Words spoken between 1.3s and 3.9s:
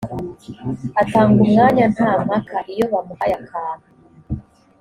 umwanya nta mpaka iyo bamuhaye akantu